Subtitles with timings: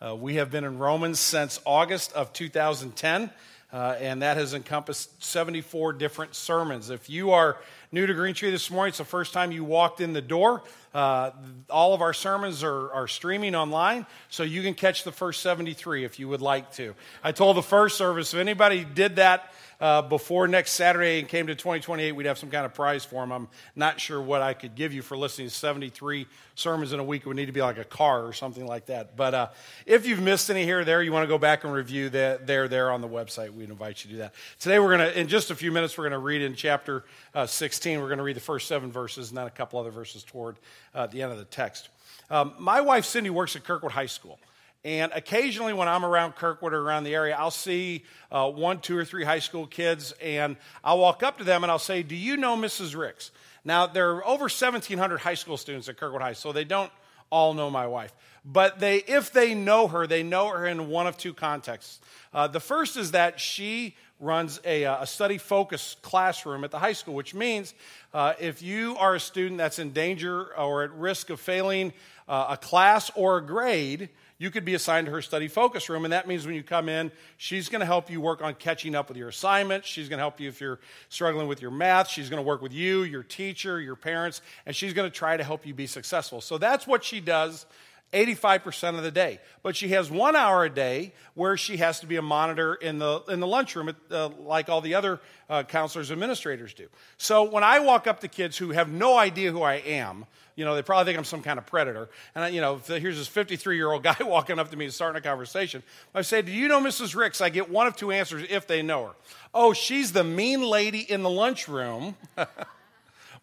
[0.00, 3.30] Uh, we have been in Romans since August of 2010,
[3.72, 6.88] uh, and that has encompassed 74 different sermons.
[6.88, 7.58] If you are
[7.92, 10.62] new to Green Tree this morning, it's the first time you walked in the door.
[10.94, 11.32] Uh,
[11.68, 16.04] all of our sermons are, are streaming online, so you can catch the first 73
[16.04, 16.94] if you would like to.
[17.22, 21.46] I told the first service, if anybody did that, uh, before next Saturday and came
[21.46, 23.30] to 2028, we'd have some kind of prize for them.
[23.30, 26.26] I'm not sure what I could give you for listening to 73
[26.56, 27.22] sermons in a week.
[27.22, 29.16] It would need to be like a car or something like that.
[29.16, 29.48] But uh,
[29.86, 32.46] if you've missed any here or there, you want to go back and review that,
[32.46, 33.52] they're there on the website.
[33.58, 34.34] We'd invite you to do that.
[34.60, 37.04] Today, we're going to, in just a few minutes, we're going to read in chapter
[37.34, 38.00] uh, 16.
[38.00, 40.58] We're going to read the first seven verses and then a couple other verses toward
[40.94, 41.88] uh, the end of the text.
[42.30, 44.38] Um, my wife, Cindy, works at Kirkwood High School.
[44.84, 48.96] And occasionally, when I'm around Kirkwood or around the area, I'll see uh, one, two,
[48.96, 52.14] or three high school kids, and I'll walk up to them and I'll say, Do
[52.14, 52.96] you know Mrs.
[52.96, 53.32] Ricks?
[53.64, 56.92] Now, there are over 1,700 high school students at Kirkwood High, so they don't
[57.28, 58.14] all know my wife.
[58.50, 62.00] But they, if they know her, they know her in one of two contexts.
[62.32, 66.78] Uh, the first is that she runs a, uh, a study focus classroom at the
[66.78, 67.74] high school, which means
[68.14, 71.92] uh, if you are a student that's in danger or at risk of failing
[72.26, 76.04] uh, a class or a grade, you could be assigned to her study focus room.
[76.04, 78.94] And that means when you come in, she's going to help you work on catching
[78.94, 79.86] up with your assignments.
[79.86, 80.78] She's going to help you if you're
[81.10, 82.08] struggling with your math.
[82.08, 85.36] She's going to work with you, your teacher, your parents, and she's going to try
[85.36, 86.40] to help you be successful.
[86.40, 87.66] So that's what she does
[88.12, 89.40] 85% of the day.
[89.62, 92.98] But she has one hour a day where she has to be a monitor in
[92.98, 96.88] the, in the lunchroom, uh, like all the other uh, counselors administrators do.
[97.18, 100.64] So when I walk up to kids who have no idea who I am, you
[100.64, 102.08] know, they probably think I'm some kind of predator.
[102.34, 104.94] And, I, you know, here's this 53 year old guy walking up to me and
[104.94, 105.84] starting a conversation.
[106.14, 107.14] I say, Do you know Mrs.
[107.14, 107.40] Ricks?
[107.40, 109.12] I get one of two answers if they know her.
[109.54, 112.16] Oh, she's the mean lady in the lunchroom.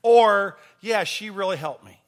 [0.01, 2.01] or, yeah, she really helped me.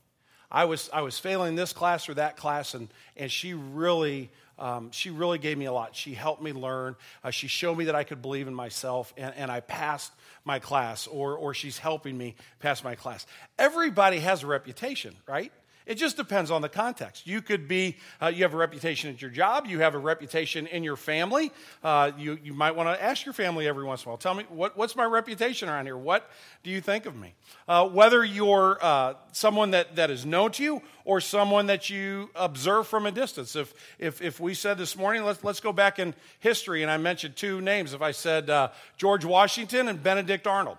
[0.52, 4.30] I was, I was failing this class or that class, and, and she really.
[4.60, 5.96] Um, she really gave me a lot.
[5.96, 6.96] She helped me learn.
[7.24, 10.12] Uh, she showed me that I could believe in myself, and, and I passed
[10.46, 13.28] my class, or, or she's helping me pass my class.
[13.60, 15.52] Everybody has a reputation, right?
[15.88, 17.26] It just depends on the context.
[17.26, 20.68] You could be, uh, you have a reputation at your job, you have a reputation
[20.68, 21.52] in your family.
[21.82, 24.34] Uh, you, you might want to ask your family every once in a while, tell
[24.34, 25.98] me, what, what's my reputation around here?
[25.98, 26.30] What
[26.62, 27.34] do you think of me?
[27.70, 32.30] Uh, whether you're uh, someone that, that is known to you or someone that you
[32.36, 33.56] observe from a distance.
[33.56, 36.98] If, if, if we said this morning, let's, let's go back in history, and I
[36.98, 37.94] mentioned two names.
[37.94, 40.78] If I said uh, George Washington and Benedict Arnold,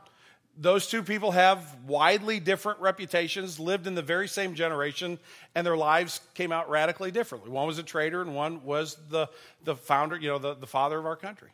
[0.60, 5.19] those two people have widely different reputations, lived in the very same generation,
[5.54, 7.50] and their lives came out radically differently.
[7.50, 9.28] One was a traitor, and one was the,
[9.62, 11.50] the founder, you know, the, the father of our country.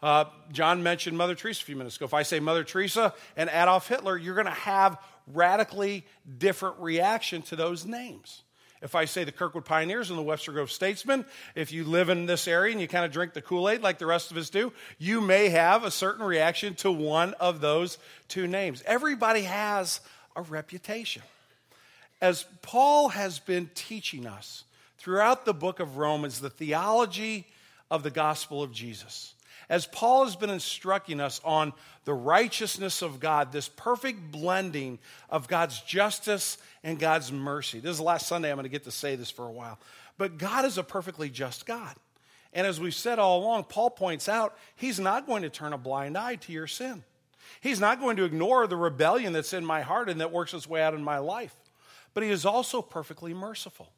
[0.00, 2.04] Uh, John mentioned Mother Teresa a few minutes ago.
[2.04, 6.06] If I say Mother Teresa and Adolf Hitler, you're going to have radically
[6.38, 8.43] different reaction to those names.
[8.84, 11.24] If I say the Kirkwood Pioneers and the Webster Groves Statesmen,
[11.54, 13.98] if you live in this area and you kind of drink the Kool Aid like
[13.98, 17.96] the rest of us do, you may have a certain reaction to one of those
[18.28, 18.82] two names.
[18.84, 20.00] Everybody has
[20.36, 21.22] a reputation.
[22.20, 24.64] As Paul has been teaching us
[24.98, 27.46] throughout the book of Romans, the theology
[27.90, 29.33] of the gospel of Jesus,
[29.68, 31.72] as Paul has been instructing us on
[32.04, 34.98] the righteousness of God, this perfect blending
[35.30, 37.80] of God's justice and God's mercy.
[37.80, 39.78] This is the last Sunday I'm going to get to say this for a while.
[40.18, 41.94] But God is a perfectly just God.
[42.52, 45.78] And as we've said all along, Paul points out he's not going to turn a
[45.78, 47.02] blind eye to your sin.
[47.60, 50.68] He's not going to ignore the rebellion that's in my heart and that works its
[50.68, 51.54] way out in my life.
[52.12, 53.88] But he is also perfectly merciful.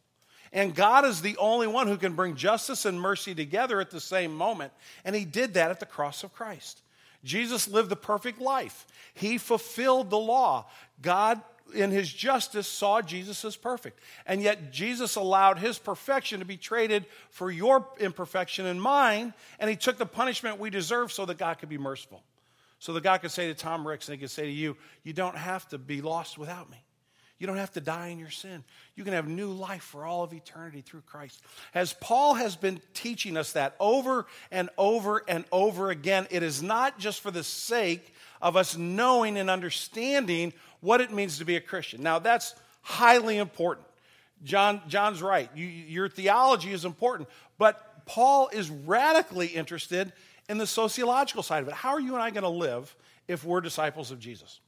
[0.53, 4.01] And God is the only one who can bring justice and mercy together at the
[4.01, 4.73] same moment.
[5.05, 6.83] And he did that at the cross of Christ.
[7.25, 8.87] Jesus lived the perfect life.
[9.15, 10.67] He fulfilled the law.
[11.03, 11.43] God,
[11.75, 14.01] in his justice, saw Jesus as perfect.
[14.27, 19.35] And yet, Jesus allowed his perfection to be traded for your imperfection and mine.
[19.59, 22.23] And he took the punishment we deserve so that God could be merciful.
[22.79, 25.13] So that God could say to Tom Ricks and he could say to you, You
[25.13, 26.86] don't have to be lost without me.
[27.39, 28.65] You don't have to die in your sin.
[28.95, 31.43] You can have new life for all of eternity through Christ.
[31.75, 36.63] As Paul has been teaching us that over and over and over again, it is
[36.63, 41.57] not just for the sake of us knowing and understanding what it means to be
[41.57, 42.03] a Christian.
[42.03, 43.87] Now, that's highly important.
[44.45, 45.51] John, John's right.
[45.55, 47.29] You, your theology is important,
[47.59, 50.13] but Paul is radically interested
[50.49, 51.75] in the sociological side of it.
[51.75, 52.95] How are you and I going to live
[53.29, 54.61] if we're disciples of Jesus?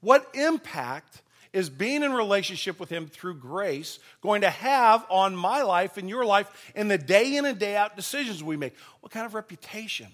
[0.00, 1.22] What impact
[1.56, 6.06] is being in relationship with Him through grace going to have on my life and
[6.06, 8.74] your life in the day in and day out decisions we make?
[9.00, 10.08] What kind of reputation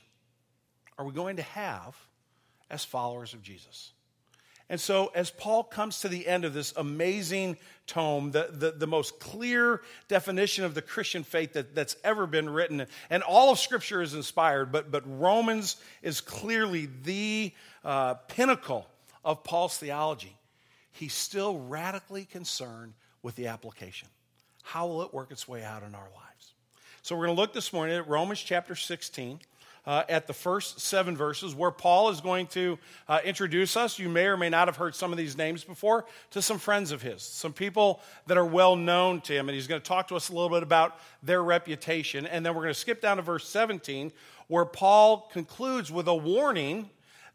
[0.96, 1.96] are we going to have
[2.70, 3.90] as followers of Jesus?
[4.68, 7.56] And so, as Paul comes to the end of this amazing
[7.88, 12.48] tome, the, the, the, most clear definition of the Christian faith that, that's ever been
[12.48, 17.52] written, and all of Scripture is inspired, but, but Romans is clearly the
[17.84, 18.86] uh, pinnacle
[19.24, 20.36] of Paul's theology.
[20.92, 24.08] He's still radically concerned with the application.
[24.62, 26.54] How will it work its way out in our lives?
[27.02, 29.40] So, we're going to look this morning at Romans chapter 16
[29.86, 32.78] uh, at the first seven verses, where Paul is going to
[33.08, 33.98] uh, introduce us.
[33.98, 36.92] You may or may not have heard some of these names before to some friends
[36.92, 39.48] of his, some people that are well known to him.
[39.48, 42.26] And he's going to talk to us a little bit about their reputation.
[42.26, 44.12] And then we're going to skip down to verse 17,
[44.46, 46.88] where Paul concludes with a warning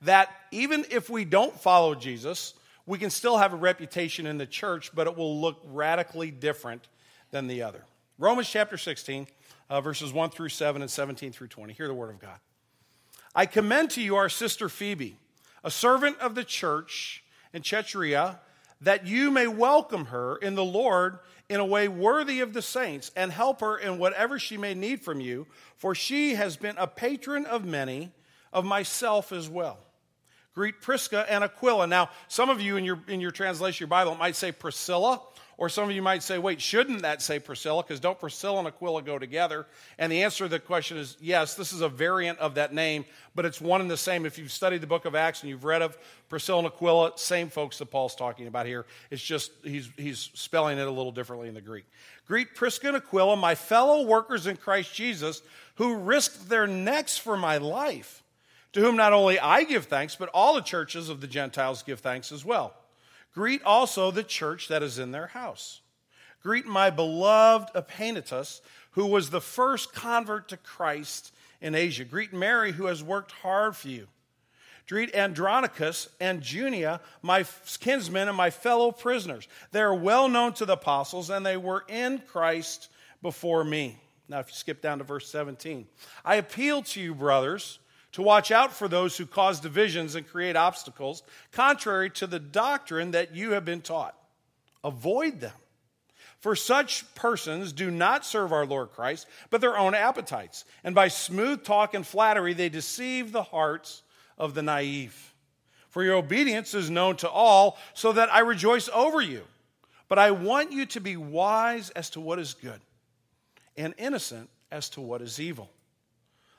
[0.04, 2.54] that even if we don't follow Jesus,
[2.88, 6.88] we can still have a reputation in the church, but it will look radically different
[7.30, 7.84] than the other.
[8.18, 9.28] Romans chapter 16
[9.70, 11.74] uh, verses 1 through 7 and 17 through 20.
[11.74, 12.40] Hear the word of God.
[13.36, 15.18] I commend to you our sister Phoebe,
[15.64, 17.24] a servant of the church
[17.54, 18.40] in Cenchreae,
[18.82, 21.20] that you may welcome her in the Lord
[21.50, 25.02] in a way worthy of the saints and help her in whatever she may need
[25.02, 28.12] from you, for she has been a patron of many,
[28.54, 29.80] of myself as well.
[30.58, 31.86] Greet Prisca and Aquila.
[31.86, 35.22] Now, some of you in your, in your translation, your Bible, might say Priscilla
[35.60, 37.84] or some of you might say, wait, shouldn't that say Priscilla?
[37.84, 39.66] Because don't Priscilla and Aquila go together?
[39.98, 43.06] And the answer to the question is yes, this is a variant of that name,
[43.34, 44.26] but it's one and the same.
[44.26, 45.98] If you've studied the book of Acts and you've read of
[46.30, 48.86] Priscilla and Aquila, same folks that Paul's talking about here.
[49.10, 51.86] It's just he's, he's spelling it a little differently in the Greek.
[52.28, 55.42] Greet Prisca and Aquila, my fellow workers in Christ Jesus,
[55.76, 58.24] who risked their necks for my life,
[58.78, 62.00] to whom not only I give thanks, but all the churches of the Gentiles give
[62.00, 62.76] thanks as well.
[63.34, 65.82] Greet also the church that is in their house.
[66.44, 72.06] Greet my beloved Epaenetus, who was the first convert to Christ in Asia.
[72.06, 74.06] Greet Mary, who has worked hard for you.
[74.88, 77.46] Greet Andronicus and Junia, my
[77.80, 79.48] kinsmen and my fellow prisoners.
[79.72, 82.90] They are well known to the apostles, and they were in Christ
[83.24, 83.98] before me.
[84.30, 85.88] Now, if you skip down to verse 17,
[86.24, 87.80] I appeal to you, brothers
[88.18, 91.22] to watch out for those who cause divisions and create obstacles,
[91.52, 94.18] contrary to the doctrine that you have been taught.
[94.84, 95.54] Avoid them.
[96.40, 100.66] For such persons do not serve our Lord Christ, but their own appetites.
[100.84, 104.02] And by smooth talk and flattery, they deceive the hearts
[104.36, 105.36] of the naive.
[105.90, 109.44] For your obedience is known to all, so that I rejoice over you.
[110.08, 112.82] But I want you to be wise as to what is good,
[113.78, 115.70] and innocent as to what is evil.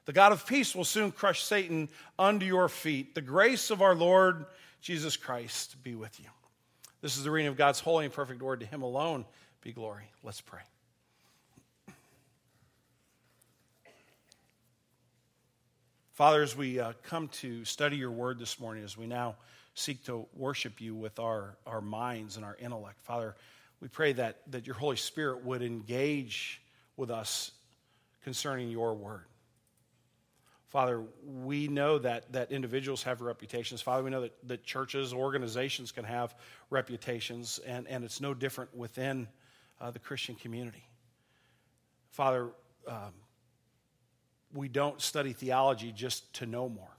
[0.09, 3.15] The God of peace will soon crush Satan under your feet.
[3.15, 4.47] The grace of our Lord
[4.81, 6.25] Jesus Christ be with you.
[7.03, 8.61] This is the reading of God's holy and perfect word.
[8.61, 9.27] To him alone
[9.61, 10.05] be glory.
[10.23, 10.63] Let's pray.
[16.15, 19.37] Father, as we uh, come to study your word this morning, as we now
[19.75, 23.37] seek to worship you with our, our minds and our intellect, Father,
[23.83, 26.63] we pray that, that your Holy Spirit would engage
[26.97, 27.51] with us
[28.25, 29.27] concerning your word.
[30.69, 33.81] Father, we know that, that individuals have reputations.
[33.81, 36.35] Father, we know that, that churches, organizations can have
[36.69, 39.29] reputations, and, and it's no different within
[39.81, 40.85] uh, the Christian community.
[42.11, 42.51] Father,
[42.87, 43.15] um,
[44.53, 46.97] we don't study theology just to know more.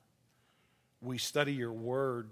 [1.01, 2.31] We study your word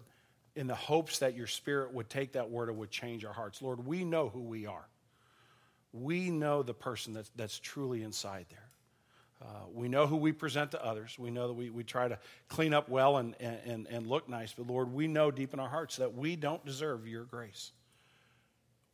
[0.55, 3.61] in the hopes that your spirit would take that word and would change our hearts.
[3.61, 4.87] Lord, we know who we are.
[5.93, 8.66] We know the person that's, that's truly inside there.
[9.39, 11.17] Uh, we know who we present to others.
[11.19, 12.17] We know that we, we try to
[12.47, 14.53] clean up well and, and, and look nice.
[14.53, 17.71] But Lord, we know deep in our hearts that we don't deserve your grace.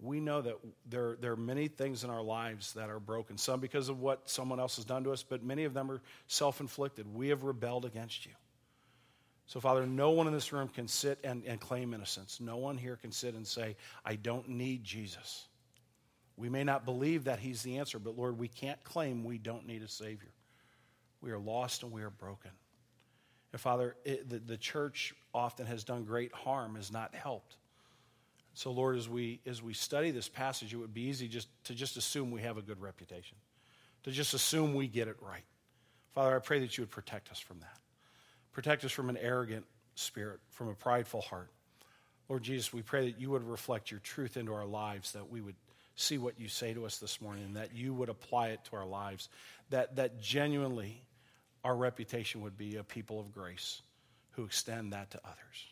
[0.02, 0.58] We know that
[0.90, 4.30] there, there are many things in our lives that are broken, some because of what
[4.30, 7.14] someone else has done to us, but many of them are self inflicted.
[7.14, 8.34] We have rebelled against you.
[9.46, 12.40] So, Father, no one in this room can sit and, and claim innocence.
[12.42, 15.48] No one here can sit and say, I don't need Jesus.
[16.36, 19.68] We may not believe that He's the answer, but Lord, we can't claim we don't
[19.68, 20.32] need a Savior.
[21.22, 22.52] We are lost and we are broken.
[23.52, 27.56] And Father, it, the, the church often has done great harm, has not helped.
[28.56, 31.74] So, Lord, as we, as we study this passage, it would be easy just to
[31.74, 33.38] just assume we have a good reputation,
[34.04, 35.44] to just assume we get it right.
[36.14, 37.78] Father, I pray that you would protect us from that.
[38.52, 41.50] Protect us from an arrogant spirit, from a prideful heart.
[42.30, 45.42] Lord Jesus, we pray that you would reflect your truth into our lives, that we
[45.42, 45.56] would
[45.96, 48.76] see what you say to us this morning, and that you would apply it to
[48.76, 49.30] our lives,
[49.70, 51.04] that, that genuinely
[51.64, 53.82] our reputation would be a people of grace
[54.32, 55.68] who extend that to others.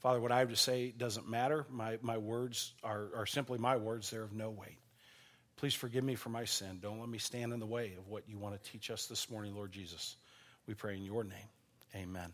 [0.00, 1.66] Father, what I have to say doesn't matter.
[1.70, 4.78] My, my words are, are simply my words, they're of no weight.
[5.56, 6.80] Please forgive me for my sin.
[6.82, 9.30] Don't let me stand in the way of what you want to teach us this
[9.30, 10.16] morning, Lord Jesus.
[10.66, 11.48] We pray in your name.
[11.94, 12.30] Amen.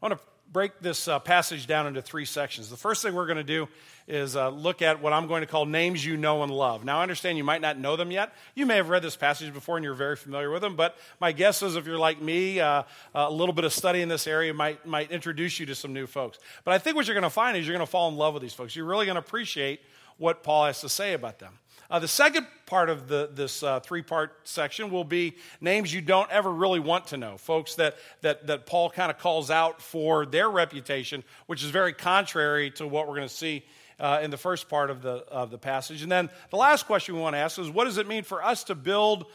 [0.00, 2.70] I want to break this uh, passage down into three sections.
[2.70, 3.68] The first thing we're going to do
[4.06, 6.84] is uh, look at what I'm going to call names you know and love.
[6.84, 8.32] Now, I understand you might not know them yet.
[8.54, 11.32] You may have read this passage before and you're very familiar with them, but my
[11.32, 12.82] guess is if you're like me, uh,
[13.14, 16.06] a little bit of study in this area might, might introduce you to some new
[16.06, 16.38] folks.
[16.64, 18.34] But I think what you're going to find is you're going to fall in love
[18.34, 18.76] with these folks.
[18.76, 19.80] You're really going to appreciate
[20.18, 21.58] what Paul has to say about them.
[21.90, 26.00] Uh, the second part of the, this uh, three part section will be names you
[26.00, 29.80] don't ever really want to know, folks that, that, that Paul kind of calls out
[29.80, 33.64] for their reputation, which is very contrary to what we're going to see
[34.00, 36.02] uh, in the first part of the, of the passage.
[36.02, 38.42] And then the last question we want to ask is what does it mean for
[38.42, 39.26] us to build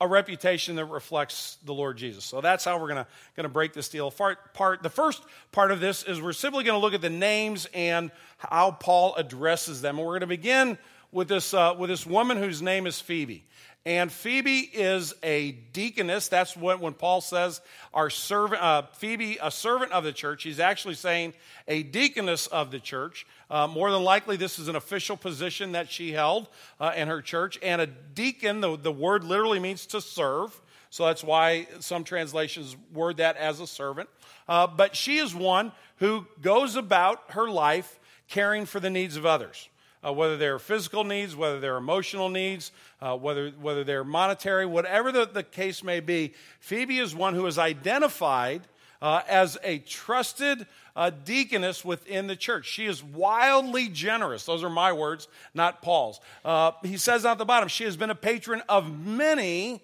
[0.00, 2.22] a reputation that reflects the Lord Jesus.
[2.24, 4.82] So that's how we're going to break this deal apart.
[4.82, 5.22] The first
[5.52, 9.14] part of this is we're simply going to look at the names and how Paul
[9.14, 9.96] addresses them.
[9.96, 10.76] And we're going to begin
[11.12, 13.44] with this, uh, with this woman whose name is Phoebe.
[13.86, 16.26] And Phoebe is a deaconess.
[16.26, 17.60] That's what when Paul says
[17.94, 21.34] our servant, uh, Phoebe, a servant of the church, he's actually saying
[21.68, 23.28] a deaconess of the church.
[23.48, 26.48] Uh, more than likely, this is an official position that she held
[26.80, 27.60] uh, in her church.
[27.62, 30.60] And a deacon, the, the word literally means to serve.
[30.90, 34.08] So that's why some translations word that as a servant.
[34.48, 39.24] Uh, but she is one who goes about her life caring for the needs of
[39.24, 39.68] others
[40.06, 42.70] uh, whether they're physical needs, whether they're emotional needs,
[43.00, 47.46] uh, whether, whether they're monetary, whatever the, the case may be, Phoebe is one who
[47.46, 48.62] is identified
[49.02, 52.66] uh, as a trusted uh, deaconess within the church.
[52.66, 54.44] She is wildly generous.
[54.44, 56.20] Those are my words, not Paul's.
[56.44, 59.82] Uh, he says at the bottom, she has been a patron of many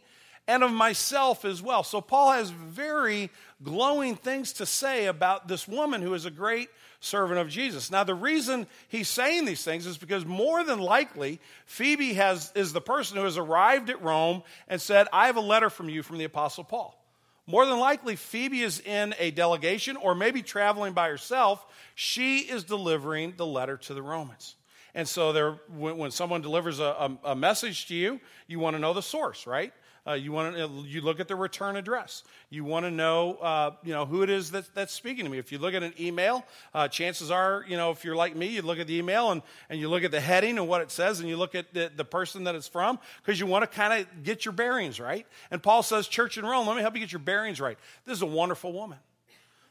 [0.49, 1.85] and of myself as well.
[1.85, 3.31] So Paul has very
[3.63, 6.69] glowing things to say about this woman who is a great
[7.01, 7.91] servant of Jesus.
[7.91, 12.73] Now, the reason he's saying these things is because more than likely, Phoebe has, is
[12.73, 16.03] the person who has arrived at Rome and said, I have a letter from you
[16.03, 16.99] from the Apostle Paul.
[17.47, 21.65] More than likely, Phoebe is in a delegation or maybe traveling by herself.
[21.97, 24.55] She is delivering the letter to the Romans.
[24.95, 28.77] And so, there, when, when someone delivers a, a, a message to you, you want
[28.77, 29.73] to know the source, right?
[30.05, 32.25] Uh, you want to you look at the return address.
[32.51, 35.39] You want to know uh, you know who it is that, that's speaking to me.
[35.39, 36.45] If you look at an email,
[36.75, 39.43] uh, chances are you know if you're like me, you look at the email and,
[39.71, 41.93] and you look at the heading and what it says, and you look at the,
[41.95, 45.25] the person that it's from because you want to kind of get your bearings right.
[45.53, 48.17] And Paul says, "Church in Rome, let me help you get your bearings right." This
[48.17, 48.99] is a wonderful woman.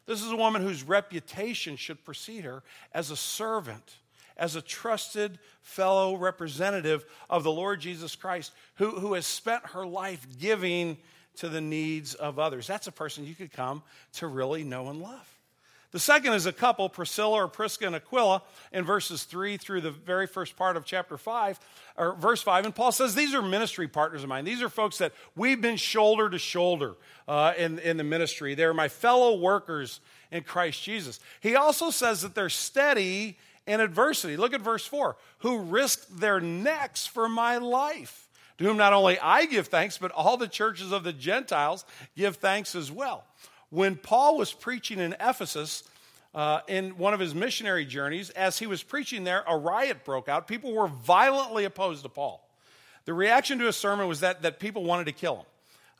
[0.05, 3.97] This is a woman whose reputation should precede her as a servant
[4.41, 9.85] as a trusted fellow representative of the Lord Jesus Christ who, who has spent her
[9.85, 10.97] life giving
[11.37, 12.65] to the needs of others.
[12.65, 13.83] That's a person you could come
[14.13, 15.37] to really know and love.
[15.91, 19.91] The second is a couple, Priscilla or Prisca and Aquila, in verses 3 through the
[19.91, 21.59] very first part of chapter 5,
[21.97, 22.65] or verse 5.
[22.65, 24.45] And Paul says, These are ministry partners of mine.
[24.45, 26.95] These are folks that we've been shoulder to shoulder
[27.27, 28.55] uh, in, in the ministry.
[28.55, 29.99] They're my fellow workers
[30.31, 31.19] in Christ Jesus.
[31.41, 33.37] He also says that they're steady
[33.67, 34.37] in adversity.
[34.37, 38.27] Look at verse 4 who risked their necks for my life,
[38.57, 42.37] to whom not only I give thanks, but all the churches of the Gentiles give
[42.37, 43.25] thanks as well.
[43.69, 45.83] When Paul was preaching in Ephesus,
[46.33, 50.29] uh, in one of his missionary journeys, as he was preaching there, a riot broke
[50.29, 50.47] out.
[50.47, 52.47] People were violently opposed to Paul.
[53.05, 55.45] The reaction to his sermon was that, that people wanted to kill him.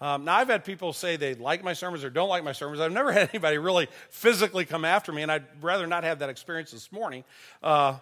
[0.02, 2.82] Um, now, I've had people say they like my sermons or don't like my sermons.
[2.82, 6.30] I've never had anybody really physically come after me, and I'd rather not have that
[6.30, 7.24] experience this morning.
[7.62, 7.98] Uh,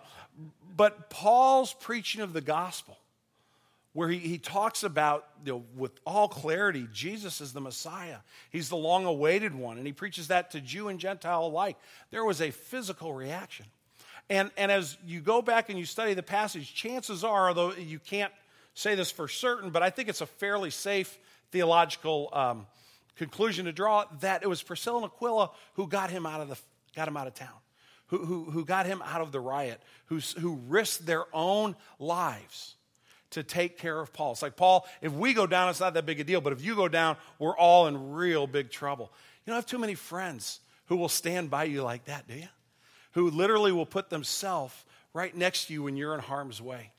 [0.76, 2.98] but Paul's preaching of the gospel,
[3.92, 8.20] where he, he talks about, you know, with all clarity, Jesus is the Messiah.
[8.50, 11.76] He's the long awaited one, and he preaches that to Jew and Gentile alike.
[12.12, 13.66] There was a physical reaction.
[14.30, 18.00] And, and as you go back and you study the passage, chances are, although you
[18.00, 18.32] can't
[18.74, 21.20] say this for certain, but I think it's a fairly safe
[21.52, 22.68] theological um,
[23.16, 26.58] conclusion to draw that it was Priscilla and Aquila who got him out of, the,
[26.96, 27.50] got him out of town,
[28.08, 32.76] who, who, who got him out of the riot, who, who risked their own lives
[33.32, 34.32] to take care of Paul.
[34.32, 36.64] It's like, Paul, if we go down, it's not that big a deal, but if
[36.64, 39.12] you go down, we're all in real big trouble.
[39.46, 42.48] You don't have too many friends who will stand by you like that, do you?
[43.14, 44.74] Who literally will put themselves
[45.14, 46.92] right next to you when you're in harm's way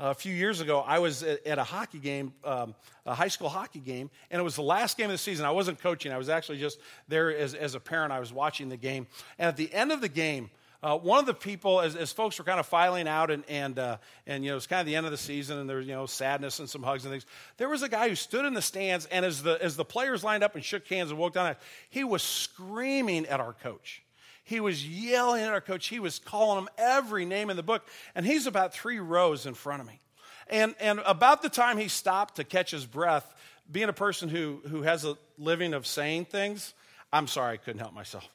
[0.00, 2.74] a few years ago, I was at a hockey game, um,
[3.04, 5.44] a high school hockey game, and it was the last game of the season.
[5.44, 6.78] I wasn't coaching, I was actually just
[7.08, 8.12] there as, as a parent.
[8.12, 9.06] I was watching the game.
[9.38, 10.50] And at the end of the game,
[10.80, 13.80] uh, one of the people, as, as, folks were kind of filing out, and, and,
[13.80, 13.96] uh,
[14.28, 15.86] and you know, it was kind of the end of the season, and there was
[15.86, 17.26] you know, sadness and some hugs and things,
[17.56, 20.22] there was a guy who stood in the stands, and as the, as the players
[20.22, 21.56] lined up and shook hands and walked down,
[21.90, 24.02] he was screaming at our coach.
[24.48, 25.88] He was yelling at our coach.
[25.88, 27.86] He was calling him every name in the book.
[28.14, 30.00] And he's about three rows in front of me.
[30.46, 33.30] And, and about the time he stopped to catch his breath,
[33.70, 36.72] being a person who, who has a living of saying things,
[37.12, 38.26] I'm sorry I couldn't help myself.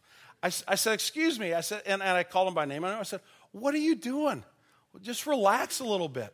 [0.44, 1.56] I, I said, Excuse me.
[1.56, 2.84] I said, and, and I called him by name.
[2.84, 4.44] And I said, What are you doing?
[4.94, 6.32] Well, just relax a little bit.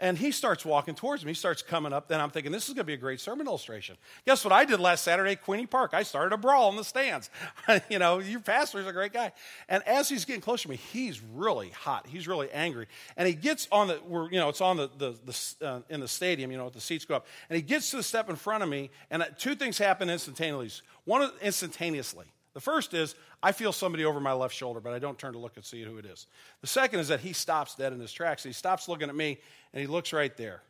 [0.00, 1.30] And he starts walking towards me.
[1.30, 2.08] He starts coming up.
[2.08, 3.96] Then I'm thinking, this is going to be a great sermon illustration.
[4.26, 5.94] Guess what I did last Saturday at Queeny Park?
[5.94, 7.30] I started a brawl in the stands.
[7.88, 9.30] you know, your pastor's a great guy.
[9.68, 12.06] And as he's getting closer to me, he's really hot.
[12.08, 12.86] He's really angry.
[13.16, 16.00] And he gets on the, we're, you know, it's on the, the, the uh, in
[16.00, 17.26] the stadium, you know, the seats go up.
[17.48, 20.10] And he gets to the step in front of me, and uh, two things happen
[20.10, 20.84] instantaneously.
[21.04, 22.26] One, instantaneously.
[22.54, 25.38] The first is I feel somebody over my left shoulder, but I don't turn to
[25.38, 26.26] look and see who it is.
[26.60, 28.42] The second is that he stops dead in his tracks.
[28.42, 29.38] He stops looking at me
[29.72, 30.62] and he looks right there.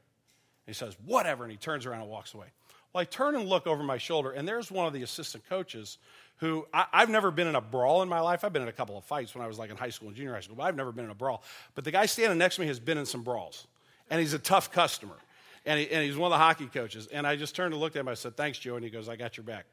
[0.66, 1.44] He says, Whatever.
[1.44, 2.46] And he turns around and walks away.
[2.92, 5.98] Well, I turn and look over my shoulder, and there's one of the assistant coaches
[6.38, 8.44] who I, have never been in a brawl in my life.
[8.44, 10.16] I've been in a couple of fights when I was like in high school and
[10.16, 11.42] junior high school, but I've never been in a brawl.
[11.74, 13.66] But the guy standing next to me has been in some brawls,
[14.10, 15.16] and he's a tough customer.
[15.66, 17.08] And, he, and he's one of the hockey coaches.
[17.10, 18.08] And I just turned and looked at him.
[18.08, 18.76] I said, Thanks, Joe.
[18.76, 19.64] And he goes, I got your back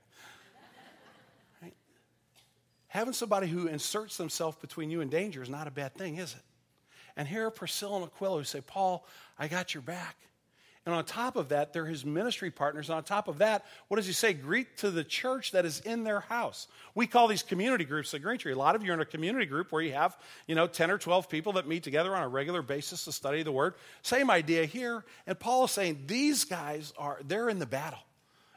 [2.92, 6.34] having somebody who inserts themselves between you and danger is not a bad thing, is
[6.34, 6.44] it?
[7.16, 9.06] And here are Priscilla and Aquila who say, Paul,
[9.40, 10.18] I got your back.
[10.86, 12.90] And on top of that, they're his ministry partners.
[12.90, 14.34] And On top of that, what does he say?
[14.34, 16.68] Greet to the church that is in their house.
[16.94, 18.54] We call these community groups at Greentree.
[18.54, 20.92] A lot of you are in a community group where you have, you know, 10
[20.92, 23.76] or 12 people that meet together on a regular basis to study the word.
[24.02, 25.06] Same idea here.
[25.26, 28.04] And Paul is saying these guys are, they're in the battle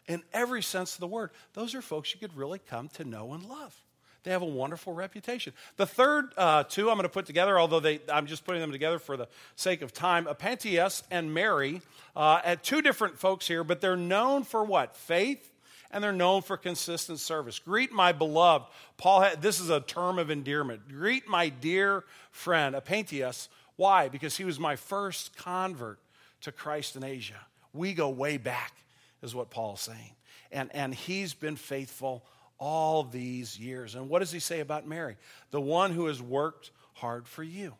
[0.08, 1.30] in every sense of the word.
[1.52, 3.83] Those are folks you could really come to know and love.
[4.24, 5.52] They have a wonderful reputation.
[5.76, 8.72] The third uh, two I'm going to put together, although they, I'm just putting them
[8.72, 10.26] together for the sake of time.
[10.26, 11.82] Epaphras and Mary,
[12.16, 14.96] uh, at two different folks here, but they're known for what?
[14.96, 15.52] Faith
[15.90, 17.60] and they're known for consistent service.
[17.60, 18.66] Greet my beloved.
[18.96, 20.88] Paul, had, this is a term of endearment.
[20.88, 23.48] Greet my dear friend, Epaphras.
[23.76, 24.08] Why?
[24.08, 26.00] Because he was my first convert
[26.40, 27.40] to Christ in Asia.
[27.72, 28.72] We go way back,
[29.22, 30.16] is what Paul's saying.
[30.50, 32.24] And, and he's been faithful
[32.64, 33.94] all these years.
[33.94, 35.16] And what does he say about Mary?
[35.50, 37.74] The one who has worked hard for you.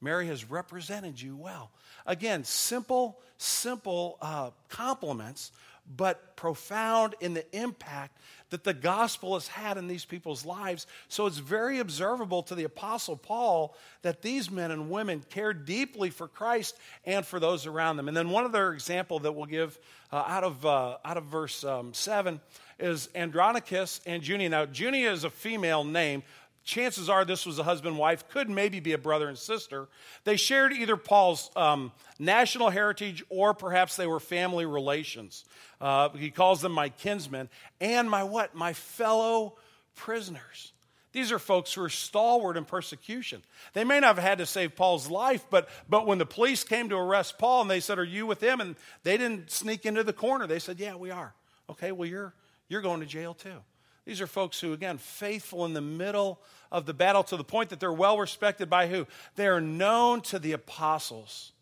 [0.00, 1.70] Mary has represented you well.
[2.06, 5.52] Again, simple, simple uh, compliments,
[5.96, 8.16] but profound in the impact
[8.48, 10.86] that the gospel has had in these people's lives.
[11.08, 16.08] So it's very observable to the Apostle Paul that these men and women care deeply
[16.08, 18.08] for Christ and for those around them.
[18.08, 19.78] And then one other example that we'll give
[20.10, 22.40] uh, out, of, uh, out of verse um, 7
[22.82, 24.48] is Andronicus and Junia.
[24.48, 26.22] Now, Junia is a female name.
[26.64, 29.88] Chances are this was a husband wife, could maybe be a brother and sister.
[30.24, 35.44] They shared either Paul's um, national heritage or perhaps they were family relations.
[35.80, 37.48] Uh, he calls them my kinsmen
[37.80, 38.54] and my what?
[38.54, 39.56] My fellow
[39.96, 40.72] prisoners.
[41.12, 43.42] These are folks who are stalwart in persecution.
[43.74, 46.88] They may not have had to save Paul's life, but, but when the police came
[46.88, 48.60] to arrest Paul and they said, Are you with him?
[48.60, 50.46] And they didn't sneak into the corner.
[50.46, 51.34] They said, Yeah, we are.
[51.68, 52.32] Okay, well, you're,
[52.68, 53.58] you're going to jail too.
[54.04, 56.40] These are folks who, again, faithful in the middle
[56.72, 59.06] of the battle to the point that they're well respected by who?
[59.36, 61.52] They are known to the apostles,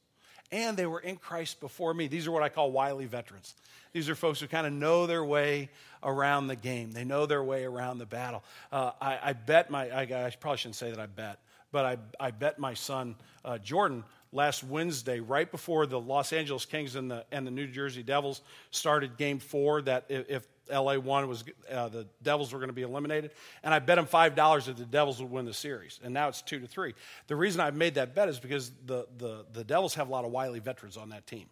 [0.51, 2.07] and they were in Christ before me.
[2.07, 3.55] These are what I call wily veterans.
[3.93, 5.69] These are folks who kind of know their way
[6.03, 8.43] around the game, they know their way around the battle.
[8.73, 11.41] Uh, I, I, bet my, I, I, probably shouldn't say that I bet,
[11.73, 16.65] but I, I bet my son, uh, Jordan, last Wednesday, right before the Los Angeles
[16.65, 21.29] Kings and the, and the New Jersey Devils started game four, that if LA won
[21.29, 24.67] was uh, the Devils were going to be eliminated, and I bet him five dollars
[24.67, 26.95] that the Devils would win the series, and now it's two to three.
[27.27, 30.25] The reason I made that bet is because the the the Devils have a lot
[30.25, 31.47] of wily veterans on that team,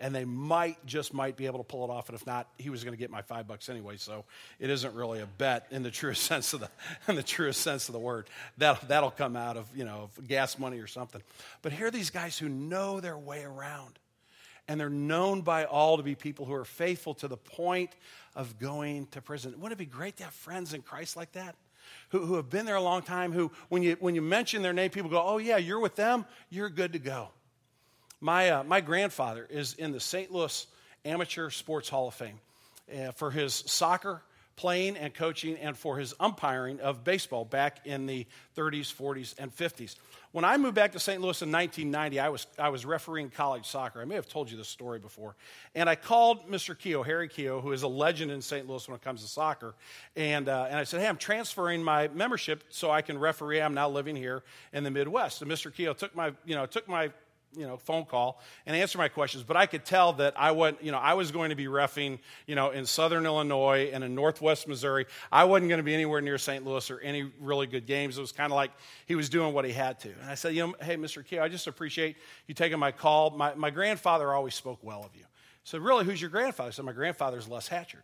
[0.00, 2.08] and they might just might be able to pull it off.
[2.08, 3.96] And if not, he was going to get my five bucks anyway.
[3.96, 4.24] So
[4.58, 6.68] it isn't really a bet in the truest sense of the
[7.08, 8.28] in the truest sense of the word.
[8.58, 11.22] That that'll come out of you know gas money or something.
[11.62, 13.98] But here are these guys who know their way around
[14.68, 17.94] and they're known by all to be people who are faithful to the point
[18.34, 19.52] of going to prison.
[19.56, 21.54] Wouldn't it be great to have friends in Christ like that?
[22.10, 24.72] Who, who have been there a long time, who, when you, when you mention their
[24.72, 27.28] name, people go, Oh, yeah, you're with them, you're good to go.
[28.20, 30.32] My, uh, my grandfather is in the St.
[30.32, 30.66] Louis
[31.04, 32.40] Amateur Sports Hall of Fame
[32.94, 34.22] uh, for his soccer
[34.56, 39.54] playing and coaching and for his umpiring of baseball back in the 30s, 40s, and
[39.54, 39.96] 50s.
[40.32, 41.20] When I moved back to St.
[41.20, 44.00] Louis in 1990, I was, I was refereeing college soccer.
[44.00, 45.36] I may have told you this story before.
[45.76, 46.76] And I called Mr.
[46.76, 48.68] Keough, Harry Keough, who is a legend in St.
[48.68, 49.74] Louis when it comes to soccer.
[50.16, 53.60] And, uh, and I said, Hey, I'm transferring my membership so I can referee.
[53.60, 55.40] I'm now living here in the Midwest.
[55.40, 55.72] And Mr.
[55.72, 57.12] Keough took my, you know, took my
[57.56, 59.44] you know, phone call and answer my questions.
[59.44, 62.18] But I could tell that I went, you know, I was going to be refing,
[62.46, 65.06] you know, in southern Illinois and in northwest Missouri.
[65.30, 66.64] I wasn't going to be anywhere near St.
[66.64, 68.18] Louis or any really good games.
[68.18, 68.70] It was kind of like
[69.06, 70.08] he was doing what he had to.
[70.08, 71.24] And I said, you know, hey, Mr.
[71.24, 73.30] Key, I just appreciate you taking my call.
[73.30, 75.24] My, my grandfather always spoke well of you.
[75.64, 76.68] So really, who's your grandfather?
[76.68, 78.02] I said, my grandfather's Les Hatchard.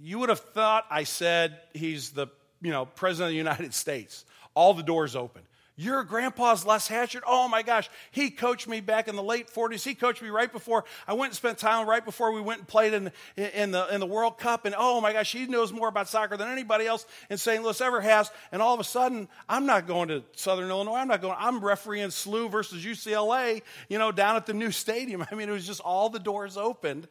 [0.00, 2.26] You would have thought I said he's the
[2.64, 4.24] you know, president of the United States.
[4.54, 5.42] All the doors open.
[5.76, 7.24] Your grandpa's Les Hatchard?
[7.26, 9.82] Oh my gosh, he coached me back in the late 40s.
[9.82, 12.68] He coached me right before I went and spent time right before we went and
[12.68, 14.66] played in, in, the, in the World Cup.
[14.66, 17.60] And oh my gosh, he knows more about soccer than anybody else in St.
[17.60, 18.30] Louis ever has.
[18.52, 20.94] And all of a sudden, I'm not going to Southern Illinois.
[20.94, 25.26] I'm not going, I'm refereeing SLU versus UCLA, you know, down at the new stadium.
[25.30, 27.08] I mean, it was just all the doors opened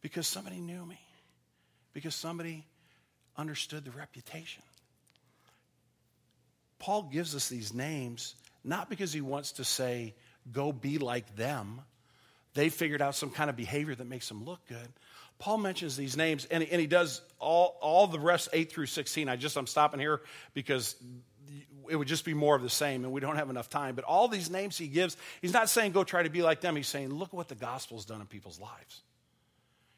[0.00, 1.00] because somebody knew me,
[1.92, 2.64] because somebody
[3.36, 4.62] understood the reputation.
[6.80, 10.14] Paul gives us these names not because he wants to say,
[10.52, 11.80] go be like them.
[12.54, 14.88] They figured out some kind of behavior that makes them look good.
[15.38, 19.28] Paul mentions these names, and, and he does all, all the rest, 8 through 16.
[19.28, 20.20] I just, I'm stopping here
[20.52, 20.96] because
[21.88, 23.94] it would just be more of the same, and we don't have enough time.
[23.94, 26.76] But all these names he gives, he's not saying go try to be like them.
[26.76, 29.00] He's saying, look what the gospel's done in people's lives.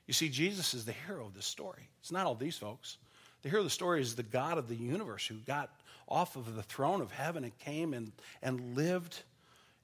[0.06, 1.88] You see, Jesus is the hero of this story.
[2.00, 2.98] It's not all these folks.
[3.42, 5.70] The hero of the story is the God of the universe who got
[6.12, 9.22] off of the throne of heaven and came and, and lived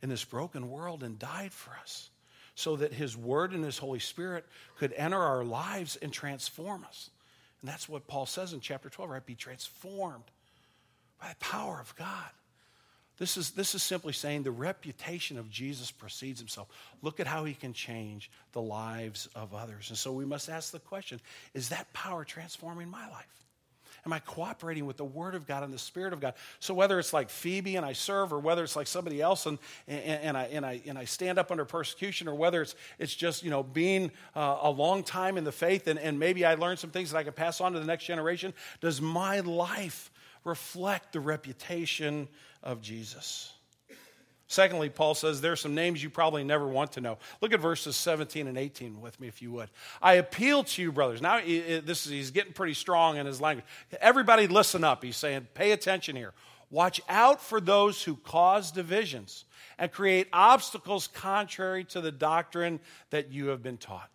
[0.03, 2.11] in this broken world and died for us
[2.55, 4.45] so that his word and his Holy Spirit
[4.79, 7.11] could enter our lives and transform us.
[7.61, 9.25] And that's what Paul says in chapter 12, right?
[9.25, 10.25] Be transformed
[11.21, 12.31] by the power of God.
[13.19, 16.69] This is, this is simply saying the reputation of Jesus precedes himself.
[17.03, 19.89] Look at how he can change the lives of others.
[19.89, 21.21] And so we must ask the question
[21.55, 23.48] is that power transforming my life?
[24.07, 26.35] Am I cooperating with the Word of God and the Spirit of God?
[26.61, 29.59] So whether it's like Phoebe and I serve, or whether it's like somebody else and,
[29.87, 33.15] and, and I, and, I, and I stand up under persecution, or whether it's, it's
[33.15, 36.55] just, you know, being uh, a long time in the faith and, and maybe I
[36.55, 40.11] learn some things that I can pass on to the next generation, does my life
[40.45, 42.29] reflect the reputation
[42.63, 43.53] of Jesus?
[44.51, 47.19] Secondly, Paul says there are some names you probably never want to know.
[47.43, 49.69] Look at verses 17 and 18 with me, if you would.
[50.01, 51.21] I appeal to you, brothers.
[51.21, 53.67] Now, this is, he's getting pretty strong in his language.
[54.01, 55.05] Everybody, listen up.
[55.05, 56.33] He's saying, pay attention here.
[56.71, 59.45] Watch out for those who cause divisions
[59.79, 62.81] and create obstacles contrary to the doctrine
[63.11, 64.09] that you have been taught.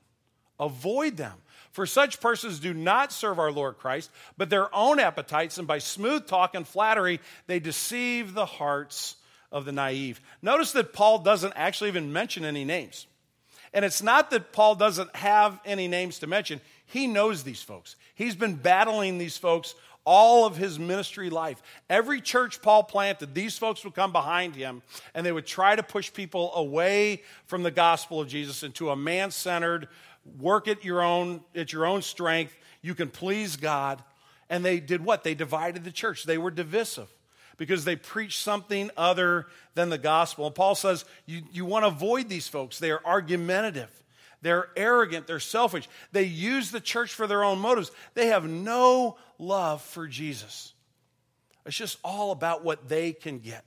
[0.59, 1.37] Avoid them.
[1.71, 5.77] For such persons do not serve our Lord Christ, but their own appetites, and by
[5.77, 9.15] smooth talk and flattery, they deceive the hearts
[9.53, 10.19] of the naive.
[10.41, 13.05] Notice that Paul doesn't actually even mention any names.
[13.71, 17.95] And it's not that Paul doesn't have any names to mention, he knows these folks.
[18.15, 21.61] He's been battling these folks all of his ministry life.
[21.89, 24.81] Every church Paul planted, these folks would come behind him
[25.13, 28.95] and they would try to push people away from the gospel of Jesus into a
[28.95, 29.87] man centered,
[30.39, 32.55] work at your own, at your own strength.
[32.81, 34.03] You can please God.
[34.49, 35.23] And they did what?
[35.23, 36.25] They divided the church.
[36.25, 37.12] They were divisive
[37.57, 40.45] because they preach something other than the gospel.
[40.45, 42.79] And Paul says you, you want to avoid these folks.
[42.79, 43.89] They are argumentative,
[44.41, 45.87] they're arrogant, they're selfish.
[46.11, 47.91] They use the church for their own motives.
[48.13, 50.73] They have no love for Jesus.
[51.65, 53.63] It's just all about what they can get.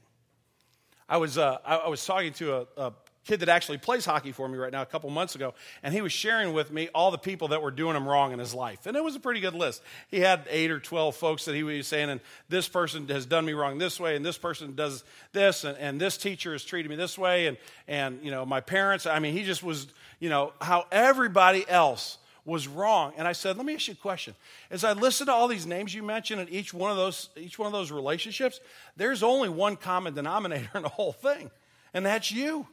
[1.08, 2.92] I was, uh, I, I was talking to a, a
[3.26, 6.00] kid that actually plays hockey for me right now a couple months ago, and he
[6.00, 8.86] was sharing with me all the people that were doing him wrong in his life.
[8.86, 9.82] And it was a pretty good list.
[10.08, 13.44] He had eight or 12 folks that he was saying, and this person has done
[13.44, 16.88] me wrong this way, and this person does this, and, and this teacher has treated
[16.88, 17.56] me this way, and,
[17.88, 19.06] and, you know, my parents.
[19.06, 19.88] I mean, he just was,
[20.20, 23.12] you know, how everybody else was wrong.
[23.16, 24.36] And I said, let me ask you a question.
[24.70, 27.58] As I listened to all these names you mentioned in each one of those, each
[27.58, 28.60] one of those relationships,
[28.96, 31.50] there's only one common denominator in the whole thing,
[31.92, 32.68] and that's you.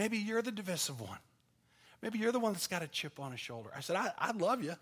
[0.00, 1.18] Maybe you're the divisive one.
[2.00, 3.68] Maybe you're the one that's got a chip on his shoulder.
[3.76, 4.74] I said, I, I love you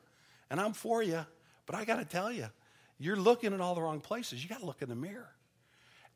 [0.48, 1.26] and I'm for you,
[1.66, 2.46] but I got to tell you,
[3.00, 4.44] you're looking in all the wrong places.
[4.44, 5.28] You got to look in the mirror.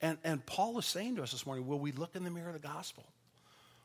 [0.01, 2.51] And, and Paul is saying to us this morning, will we look in the mirror
[2.51, 3.03] of the gospel?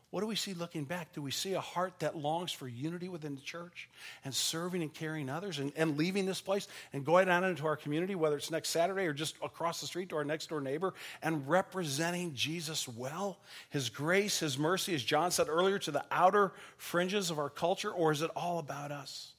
[0.10, 1.12] What do we see looking back?
[1.12, 3.90] Do we see a heart that longs for unity within the church
[4.24, 7.76] and serving and carrying others and, and leaving this place and going out into our
[7.76, 10.94] community, whether it's next Saturday or just across the street to our next door neighbor,
[11.22, 13.38] and representing Jesus well?
[13.70, 17.92] His grace, His mercy, as John said earlier, to the outer fringes of our culture,
[17.92, 19.34] or is it all about us?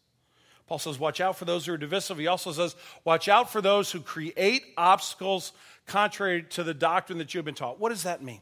[0.66, 2.18] Paul says, Watch out for those who are divisive.
[2.18, 5.52] He also says, Watch out for those who create obstacles
[5.87, 7.81] contrary to the doctrine that you have been taught.
[7.81, 8.40] What does that mean?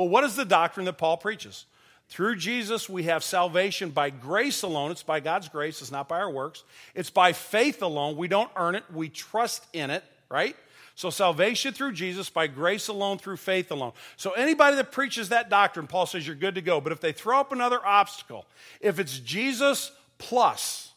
[0.00, 1.66] Well, what is the doctrine that Paul preaches?
[2.08, 4.90] Through Jesus, we have salvation by grace alone.
[4.90, 6.64] It's by God's grace, it's not by our works.
[6.94, 8.16] It's by faith alone.
[8.16, 10.56] We don't earn it, we trust in it, right?
[10.94, 13.92] So, salvation through Jesus, by grace alone, through faith alone.
[14.16, 16.80] So, anybody that preaches that doctrine, Paul says you're good to go.
[16.80, 18.46] But if they throw up another obstacle,
[18.80, 20.92] if it's Jesus plus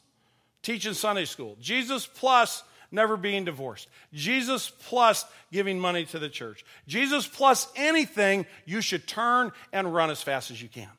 [0.62, 2.64] teaching Sunday school, Jesus plus
[2.94, 3.90] never being divorced.
[4.14, 6.64] Jesus plus giving money to the church.
[6.88, 10.90] Jesus plus anything, you should turn and run as fast as you can.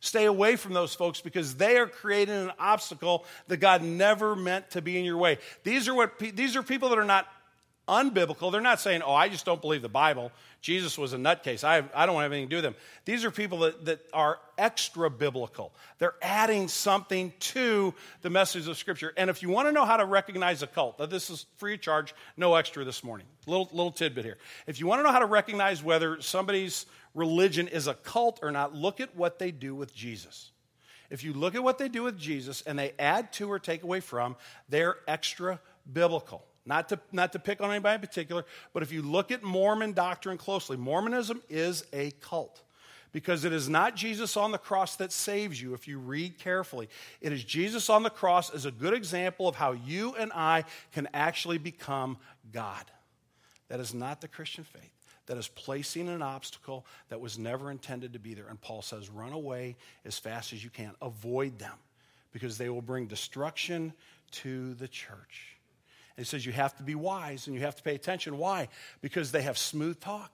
[0.00, 4.70] Stay away from those folks because they are creating an obstacle that God never meant
[4.70, 5.38] to be in your way.
[5.62, 7.26] These are what these are people that are not
[7.88, 8.52] unbiblical.
[8.52, 10.30] They're not saying, oh, I just don't believe the Bible.
[10.60, 11.64] Jesus was a nutcase.
[11.64, 12.74] I, I don't have anything to do with them.
[13.04, 15.72] These are people that, that are extra biblical.
[15.98, 19.12] They're adding something to the message of Scripture.
[19.16, 21.80] And if you want to know how to recognize a cult, this is free of
[21.80, 23.26] charge, no extra this morning.
[23.46, 24.38] Little, little tidbit here.
[24.66, 28.52] If you want to know how to recognize whether somebody's religion is a cult or
[28.52, 30.50] not, look at what they do with Jesus.
[31.08, 33.82] If you look at what they do with Jesus and they add to or take
[33.82, 34.36] away from,
[34.68, 35.58] they're extra
[35.92, 36.44] biblical.
[36.66, 39.92] Not to, not to pick on anybody in particular, but if you look at Mormon
[39.92, 42.62] doctrine closely, Mormonism is a cult
[43.12, 46.88] because it is not Jesus on the cross that saves you if you read carefully.
[47.20, 50.64] It is Jesus on the cross as a good example of how you and I
[50.92, 52.18] can actually become
[52.52, 52.84] God.
[53.68, 54.92] That is not the Christian faith.
[55.26, 58.48] That is placing an obstacle that was never intended to be there.
[58.48, 60.92] And Paul says, run away as fast as you can.
[61.00, 61.76] Avoid them
[62.32, 63.92] because they will bring destruction
[64.32, 65.56] to the church.
[66.20, 68.36] He says you have to be wise and you have to pay attention.
[68.36, 68.68] Why?
[69.00, 70.30] Because they have smooth talk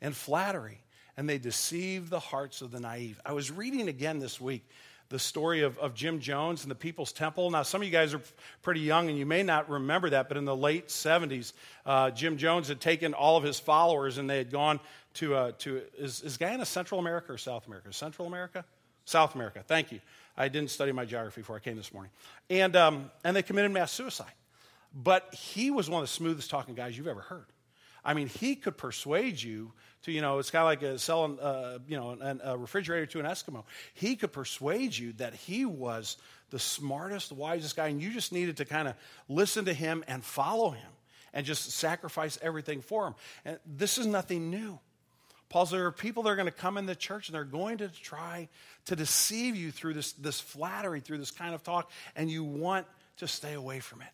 [0.00, 0.78] and flattery
[1.16, 3.20] and they deceive the hearts of the naive.
[3.24, 4.66] I was reading again this week
[5.08, 7.48] the story of, of Jim Jones and the People's Temple.
[7.50, 8.20] Now, some of you guys are
[8.62, 11.52] pretty young and you may not remember that, but in the late 70s,
[11.86, 14.80] uh, Jim Jones had taken all of his followers and they had gone
[15.14, 17.92] to, uh, to is, is Guyana Central America or South America?
[17.92, 18.64] Central America?
[19.04, 19.62] South America.
[19.64, 20.00] Thank you.
[20.36, 22.10] I didn't study my geography before I came this morning.
[22.48, 24.32] And, um, and they committed mass suicide.
[24.94, 27.46] But he was one of the smoothest talking guys you've ever heard.
[28.04, 29.72] I mean, he could persuade you
[30.02, 33.06] to, you know, it's kind of like a selling, uh, you know, an, a refrigerator
[33.06, 33.64] to an Eskimo.
[33.94, 36.16] He could persuade you that he was
[36.48, 38.94] the smartest, wisest guy, and you just needed to kind of
[39.28, 40.90] listen to him and follow him
[41.32, 43.14] and just sacrifice everything for him.
[43.44, 44.78] And this is nothing new.
[45.50, 47.44] Paul says there are people that are going to come in the church and they're
[47.44, 48.48] going to try
[48.86, 52.86] to deceive you through this, this flattery, through this kind of talk, and you want
[53.18, 54.08] to stay away from it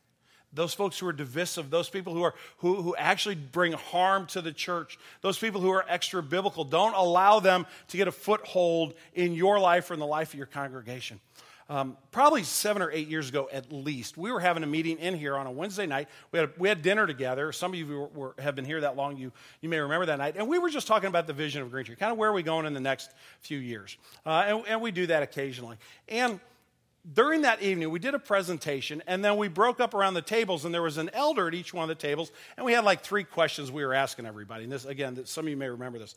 [0.52, 4.40] those folks who are divisive, those people who, are, who, who actually bring harm to
[4.40, 8.94] the church, those people who are extra biblical, don't allow them to get a foothold
[9.14, 11.20] in your life or in the life of your congregation.
[11.68, 15.14] Um, probably seven or eight years ago at least, we were having a meeting in
[15.14, 16.09] here on a Wednesday night.
[16.30, 17.50] We had, we had dinner together.
[17.50, 20.18] Some of you were, were, have been here that long, you, you may remember that
[20.18, 20.37] night.
[20.37, 22.32] And we were just talking about the vision of Green Tree, kind of where are
[22.32, 23.96] we going in the next few years.
[24.24, 25.76] Uh, and, and we do that occasionally.
[26.09, 26.38] And
[27.12, 30.64] during that evening, we did a presentation, and then we broke up around the tables,
[30.64, 33.02] and there was an elder at each one of the tables, and we had like
[33.02, 34.64] three questions we were asking everybody.
[34.64, 36.14] And this, again, that some of you may remember this.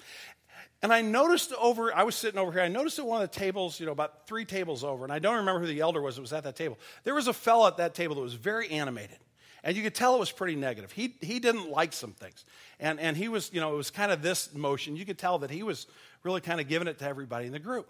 [0.82, 3.40] And I noticed over, I was sitting over here, I noticed at one of the
[3.40, 6.16] tables, you know, about three tables over, and I don't remember who the elder was
[6.16, 6.80] that was at that table.
[7.04, 9.18] There was a fellow at that table that was very animated.
[9.64, 10.92] And you could tell it was pretty negative.
[10.94, 12.46] He, he didn't like some things.
[12.80, 14.96] And, and he was, you know, it was kind of this motion.
[14.96, 15.86] You could tell that he was
[16.24, 17.90] really kind of giving it to everybody in the group.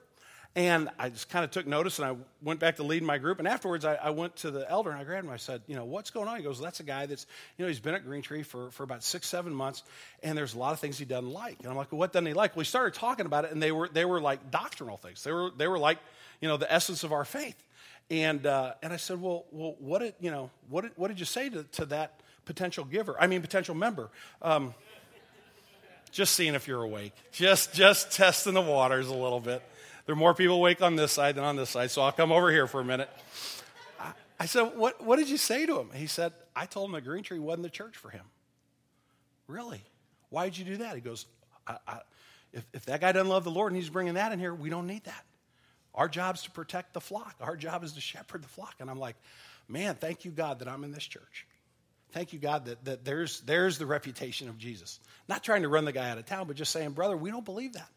[0.55, 3.38] And I just kind of took notice and I went back to lead my group.
[3.38, 5.31] And afterwards, I, I, went to the elder and I grabbed him.
[5.31, 6.38] I said, You know, what's going on?
[6.38, 8.71] He goes, well, That's a guy that's, you know, he's been at Green Tree for,
[8.71, 9.83] for about six, seven months.
[10.23, 11.59] And there's a lot of things he doesn't like.
[11.59, 12.57] And I'm like, well, What doesn't he like?
[12.57, 15.23] We started talking about it and they were, they were like doctrinal things.
[15.23, 15.99] They were, they were like,
[16.41, 17.55] you know, the essence of our faith.
[18.09, 21.19] And, uh, and I said, Well, well what, did, you know, what, did, what did
[21.19, 23.15] you say to, to that potential giver?
[23.19, 24.09] I mean, potential member.
[24.41, 24.73] Um,
[26.12, 27.13] just seeing if you're awake.
[27.31, 29.62] Just, just testing the waters a little bit.
[30.10, 32.32] There are more people awake on this side than on this side, so I'll come
[32.32, 33.12] over here for a minute.
[34.39, 35.91] I, said, what, what did you say to him?
[35.93, 38.24] He said, I told him the Green Tree wasn't the church for him.
[39.45, 39.84] Really?
[40.32, 40.95] Why did you do that?
[40.95, 41.28] He goes,
[41.67, 42.00] I, I,
[42.52, 44.72] if, if that guy doesn't love the Lord and he's bringing that in here, we
[44.72, 45.26] don't need that.
[45.93, 47.36] Our job is to protect the flock.
[47.39, 48.74] Our job is to shepherd the flock.
[48.80, 49.15] And I'm like,
[49.67, 51.45] man, thank you, God, that I'm in this church.
[52.13, 55.02] Thank you, God, that, that there's, there's the reputation of Jesus.
[55.28, 57.45] Not trying to run the guy out of town, but just saying, brother, we don't
[57.45, 57.91] believe that.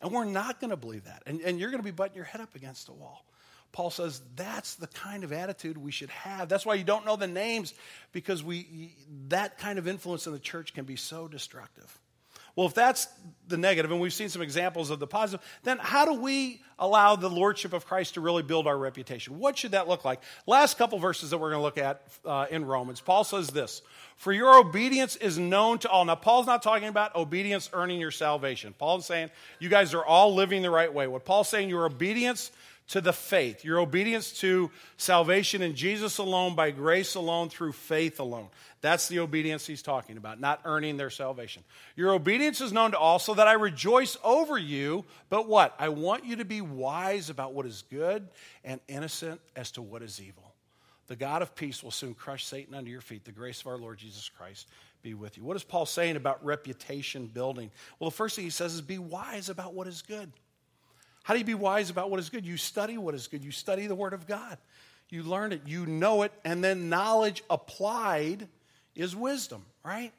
[0.00, 1.22] And we're not going to believe that.
[1.26, 3.24] And, and you're going to be butting your head up against a wall.
[3.72, 6.48] Paul says that's the kind of attitude we should have.
[6.48, 7.74] That's why you don't know the names,
[8.12, 8.94] because we,
[9.28, 11.98] that kind of influence in the church can be so destructive.
[12.58, 13.06] Well, if that's
[13.46, 17.14] the negative, and we've seen some examples of the positive, then how do we allow
[17.14, 19.38] the lordship of Christ to really build our reputation?
[19.38, 20.20] What should that look like?
[20.44, 23.82] Last couple verses that we're going to look at uh, in Romans, Paul says this
[24.16, 26.04] For your obedience is known to all.
[26.04, 28.74] Now, Paul's not talking about obedience earning your salvation.
[28.76, 31.06] Paul's saying you guys are all living the right way.
[31.06, 32.50] What Paul's saying, your obedience
[32.88, 38.18] to the faith, your obedience to salvation in Jesus alone, by grace alone, through faith
[38.18, 38.48] alone.
[38.80, 41.64] That's the obedience he's talking about, not earning their salvation.
[41.96, 45.04] Your obedience is known to all, so that I rejoice over you.
[45.28, 45.74] But what?
[45.78, 48.26] I want you to be wise about what is good
[48.64, 50.54] and innocent as to what is evil.
[51.08, 53.24] The God of peace will soon crush Satan under your feet.
[53.24, 54.66] The grace of our Lord Jesus Christ
[55.02, 55.44] be with you.
[55.44, 57.70] What is Paul saying about reputation building?
[57.98, 60.32] Well, the first thing he says is be wise about what is good.
[61.28, 62.46] How do you be wise about what is good?
[62.46, 63.44] You study what is good.
[63.44, 64.56] You study the Word of God.
[65.10, 65.60] You learn it.
[65.66, 66.32] You know it.
[66.42, 68.48] And then knowledge applied
[68.96, 70.10] is wisdom, right?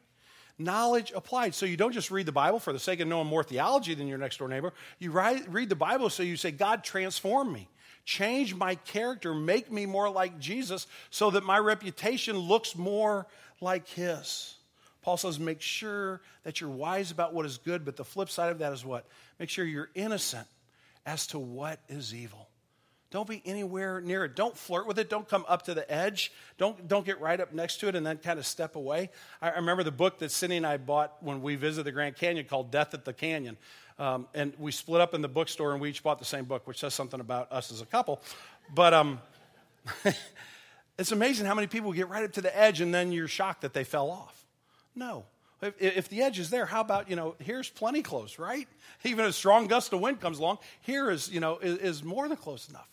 [0.59, 1.55] knowledge applied.
[1.55, 4.07] So you don't just read the Bible for the sake of knowing more theology than
[4.07, 4.71] your next door neighbor.
[4.99, 7.67] You read the Bible so you say, God, transform me.
[8.05, 13.25] Change my character, make me more like Jesus so that my reputation looks more
[13.61, 14.57] like his.
[15.01, 18.51] Paul says, make sure that you're wise about what is good, but the flip side
[18.51, 19.07] of that is what?
[19.39, 20.45] Make sure you're innocent
[21.05, 22.49] as to what is evil.
[23.11, 24.35] Don't be anywhere near it.
[24.35, 25.09] Don't flirt with it.
[25.09, 26.31] Don't come up to the edge.
[26.59, 29.09] Don't, don't get right up next to it and then kind of step away.
[29.41, 32.45] I remember the book that Cindy and I bought when we visited the Grand Canyon
[32.45, 33.57] called Death at the Canyon.
[33.97, 36.67] Um, and we split up in the bookstore and we each bought the same book,
[36.67, 38.21] which says something about us as a couple.
[38.75, 39.19] But um,
[40.99, 43.61] it's amazing how many people get right up to the edge and then you're shocked
[43.61, 44.45] that they fell off.
[44.95, 45.25] No.
[45.61, 48.67] If, if the edge is there, how about, you know, here's plenty close, right?
[49.03, 52.27] Even a strong gust of wind comes along, here is, you know, is, is more
[52.27, 52.87] than close enough.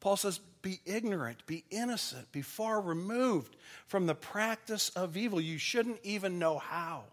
[0.00, 5.40] Paul says, be ignorant, be innocent, be far removed from the practice of evil.
[5.40, 7.04] You shouldn't even know how.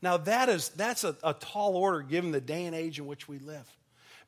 [0.00, 3.28] Now, that is, that's a, a tall order given the day and age in which
[3.28, 3.70] we live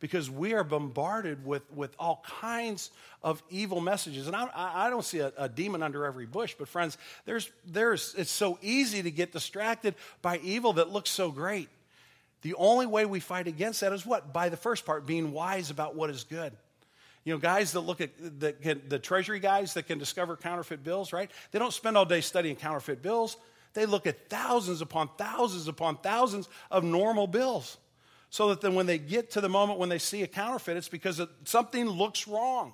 [0.03, 2.91] because we are bombarded with, with all kinds
[3.23, 4.27] of evil messages.
[4.27, 8.13] And I, I don't see a, a, demon under every bush, but friends, there's, there's,
[8.19, 11.69] it's so easy to get distracted by evil that looks so great.
[12.43, 14.33] The only way we fight against that is what?
[14.33, 16.53] By the first part, being wise about what is good.
[17.23, 21.13] You know, guys that look at the, the treasury guys that can discover counterfeit bills,
[21.13, 21.31] right?
[21.53, 23.37] They don't spend all day studying counterfeit bills.
[23.75, 27.79] They look at thousands upon thousands upon thousands of normal bills.
[28.33, 30.89] So that then when they get to the moment when they see a counterfeit, it's
[30.89, 32.73] because something looks wrong.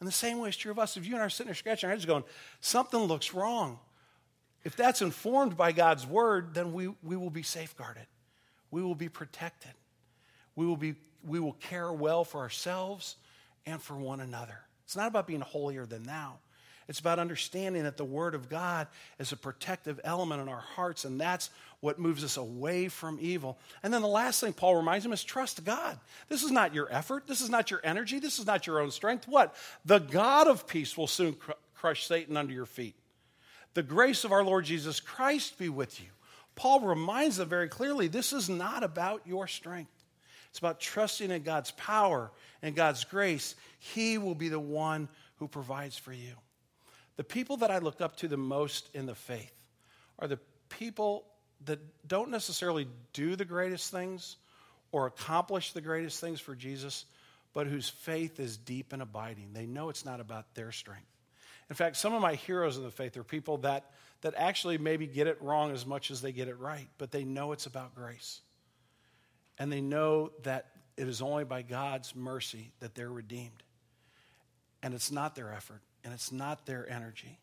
[0.00, 0.96] And the same way is true of us.
[0.96, 2.24] If you and I are sitting there scratching our heads going,
[2.60, 3.78] something looks wrong.
[4.64, 8.08] If that's informed by God's word, then we, we will be safeguarded.
[8.72, 9.70] We will be protected.
[10.56, 13.14] We will, be, we will care well for ourselves
[13.64, 14.58] and for one another.
[14.86, 16.40] It's not about being holier than thou.
[16.88, 18.86] It's about understanding that the Word of God
[19.18, 23.58] is a protective element in our hearts, and that's what moves us away from evil.
[23.82, 26.00] And then the last thing Paul reminds him is trust God.
[26.28, 27.26] This is not your effort.
[27.26, 28.18] This is not your energy.
[28.18, 29.28] This is not your own strength.
[29.28, 29.54] What?
[29.84, 32.96] The God of peace will soon cr- crush Satan under your feet.
[33.74, 36.08] The grace of our Lord Jesus Christ be with you.
[36.56, 39.92] Paul reminds them very clearly this is not about your strength.
[40.48, 43.54] It's about trusting in God's power and God's grace.
[43.78, 46.32] He will be the one who provides for you.
[47.18, 49.52] The people that I look up to the most in the faith
[50.18, 50.38] are the
[50.70, 51.26] people
[51.66, 54.36] that don't necessarily do the greatest things
[54.92, 57.04] or accomplish the greatest things for Jesus,
[57.52, 59.50] but whose faith is deep and abiding.
[59.52, 61.04] They know it's not about their strength.
[61.68, 63.90] In fact, some of my heroes in the faith are people that,
[64.22, 67.24] that actually maybe get it wrong as much as they get it right, but they
[67.24, 68.40] know it's about grace
[69.58, 73.62] and they know that it is only by God's mercy that they're redeemed.
[74.82, 77.38] And it's not their effort, and it's not their energy.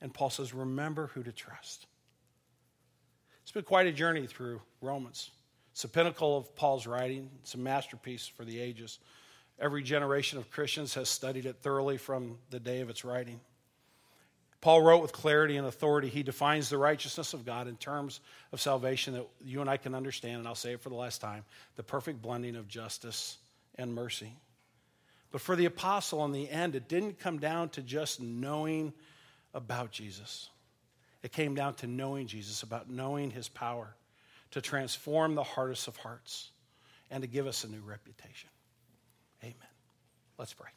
[0.00, 1.86] And Paul says, remember who to trust.
[3.42, 5.30] It's been quite a journey through Romans.
[5.70, 8.98] It's a pinnacle of Paul's writing, it's a masterpiece for the ages.
[9.60, 13.38] Every generation of Christians has studied it thoroughly from the day of its writing.
[14.60, 16.08] Paul wrote with clarity and authority.
[16.08, 18.18] He defines the righteousness of God in terms
[18.52, 21.20] of salvation that you and I can understand, and I'll say it for the last
[21.20, 21.44] time
[21.76, 23.38] the perfect blending of justice
[23.76, 24.32] and mercy.
[25.30, 28.92] But for the apostle, in the end, it didn't come down to just knowing
[29.52, 30.48] about Jesus.
[31.22, 33.94] It came down to knowing Jesus, about knowing his power
[34.52, 36.50] to transform the hardest of hearts
[37.10, 38.50] and to give us a new reputation.
[39.42, 39.54] Amen.
[40.38, 40.68] Let's pray.